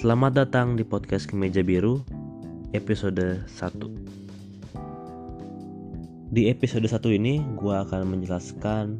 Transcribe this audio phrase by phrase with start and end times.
[0.00, 2.00] Selamat datang di podcast Kemeja Biru
[2.72, 8.96] episode 1 Di episode 1 ini gue akan menjelaskan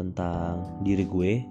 [0.00, 1.44] tentang diri gue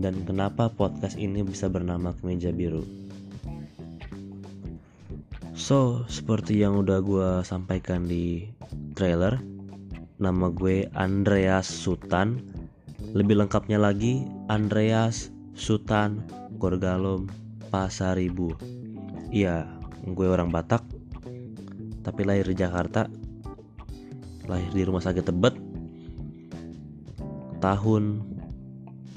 [0.00, 2.88] dan kenapa podcast ini bisa bernama Kemeja Biru.
[5.52, 8.48] So, seperti yang udah gue sampaikan di
[8.96, 9.44] trailer
[10.16, 12.40] Nama gue Andreas Sutan
[13.12, 16.24] Lebih lengkapnya lagi Andreas Sutan
[16.56, 17.44] Gorgalom
[17.76, 18.56] Pasaribu.
[19.28, 19.68] Iya,
[20.08, 20.80] gue orang Batak,
[22.00, 23.04] tapi lahir di Jakarta.
[24.48, 25.52] Lahir di rumah sakit Tebet
[27.60, 28.24] tahun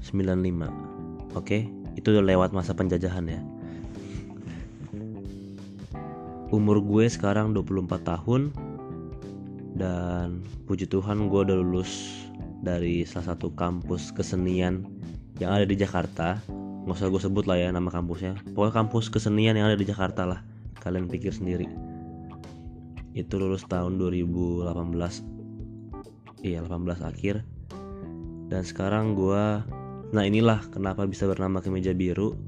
[0.04, 1.40] 95.
[1.40, 3.40] Oke, itu lewat masa penjajahan ya.
[6.52, 8.52] Umur gue sekarang 24 tahun
[9.80, 12.28] dan puji Tuhan gue udah lulus
[12.60, 14.84] dari salah satu kampus kesenian
[15.40, 18.40] yang ada di Jakarta nggak usah gue sebut lah ya nama kampusnya.
[18.56, 20.40] Pokoknya kampus kesenian yang ada di Jakarta lah.
[20.80, 21.68] Kalian pikir sendiri.
[23.12, 24.70] Itu lulus tahun 2018
[26.46, 27.44] iya 18 akhir.
[28.50, 29.44] Dan sekarang gue
[30.10, 32.40] nah inilah kenapa bisa bernama kemeja biru.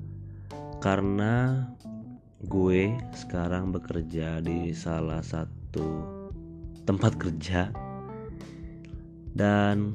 [0.82, 1.68] Karena
[2.42, 6.02] gue sekarang bekerja di salah satu
[6.88, 7.70] tempat kerja.
[9.32, 9.94] Dan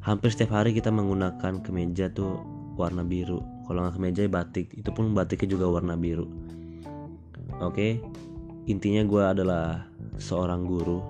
[0.00, 3.44] hampir setiap hari kita menggunakan kemeja tuh warna biru.
[3.68, 4.72] Kalau nggak kemeja batik.
[4.72, 6.24] Itu pun batiknya juga warna biru.
[7.60, 8.00] Oke?
[8.64, 9.84] Intinya gue adalah
[10.16, 11.04] seorang guru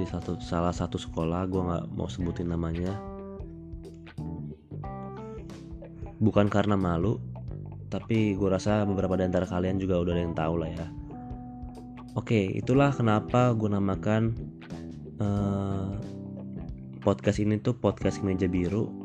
[0.00, 1.44] di satu salah satu sekolah.
[1.52, 2.96] Gue nggak mau sebutin namanya.
[6.20, 7.20] Bukan karena malu
[7.90, 10.86] tapi gue rasa beberapa di antara kalian juga udah ada yang tahu lah ya.
[12.14, 14.34] Oke itulah kenapa gue namakan
[15.18, 15.98] uh,
[17.00, 18.99] podcast ini tuh podcast meja biru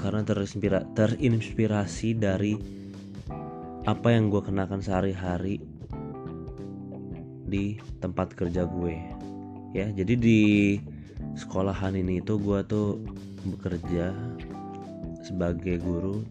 [0.00, 2.56] karena terinspira terinspirasi dari
[3.84, 5.60] apa yang gue kenakan sehari-hari
[7.44, 8.96] di tempat kerja gue.
[9.76, 10.40] Ya jadi di
[11.36, 12.96] sekolahan ini itu gue tuh
[13.44, 14.16] bekerja
[15.20, 16.24] sebagai guru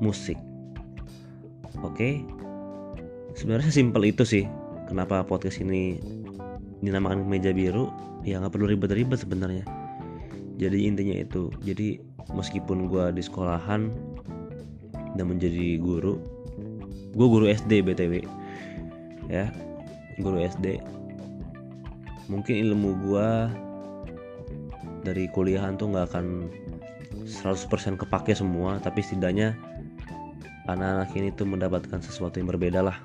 [0.00, 0.40] musik.
[1.84, 2.24] Oke?
[3.36, 4.48] Sebenarnya simpel itu sih
[4.88, 6.00] kenapa podcast ini
[6.80, 7.92] dinamakan meja biru?
[8.24, 9.83] Ya nggak perlu ribet-ribet sebenarnya
[10.60, 11.50] jadi intinya itu.
[11.62, 11.98] Jadi
[12.32, 13.90] meskipun gue di sekolahan
[15.14, 16.18] dan menjadi guru
[17.14, 18.26] gue guru SD btw
[19.30, 19.46] ya
[20.18, 20.82] guru SD
[22.26, 23.28] mungkin ilmu gue
[25.06, 26.50] dari kuliahan tuh nggak akan
[27.24, 29.54] 100% kepake semua tapi setidaknya
[30.66, 32.98] anak-anak ini tuh mendapatkan sesuatu yang berbeda lah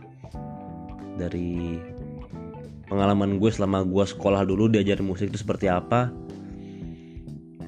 [1.19, 1.77] dari
[2.87, 6.09] pengalaman gue selama gue sekolah dulu diajarin musik itu seperti apa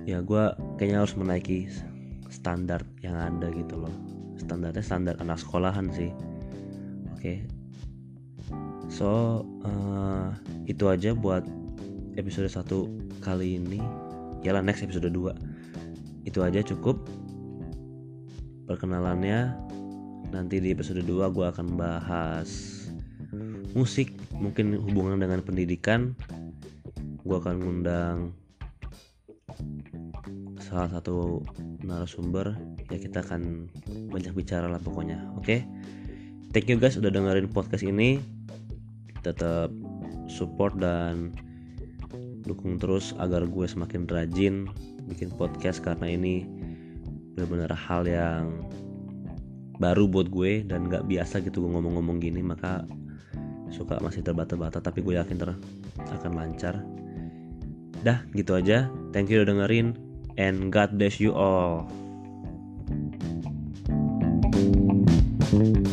[0.05, 0.43] ya gue
[0.77, 1.69] kayaknya harus menaiki
[2.31, 3.93] standar yang ada gitu loh.
[4.39, 6.09] Standarnya standar anak sekolahan sih.
[7.13, 7.21] Oke.
[7.21, 7.37] Okay.
[8.91, 10.35] so uh,
[10.67, 11.45] itu aja buat
[12.17, 13.79] episode 1 kali ini.
[14.41, 15.31] Yalah next episode 2
[16.25, 17.05] itu aja cukup.
[18.65, 19.53] Perkenalannya
[20.31, 22.49] nanti di episode 2 gue akan bahas
[23.77, 24.17] musik.
[24.33, 26.17] Mungkin hubungan dengan pendidikan.
[27.21, 28.40] Gue akan ngundang
[30.61, 31.41] salah satu
[31.81, 32.53] narasumber
[32.87, 33.67] ya kita akan
[34.13, 35.43] banyak bicara lah pokoknya oke?
[35.43, 35.65] Okay?
[36.51, 38.19] thank you guys udah dengerin podcast ini.
[39.23, 39.71] Tetap
[40.27, 41.31] support dan
[42.43, 44.67] dukung terus agar gue semakin rajin
[45.07, 46.43] bikin podcast karena ini
[47.35, 48.65] benar-benar hal yang
[49.79, 52.85] baru buat gue dan gak biasa gitu gue ngomong-ngomong gini maka
[53.71, 55.55] suka masih terbata-bata tapi gue yakin ter
[56.19, 56.83] akan lancar.
[58.03, 59.95] Dah gitu aja thank you udah dengerin
[60.39, 61.87] and God bless you all.
[65.51, 65.90] thank you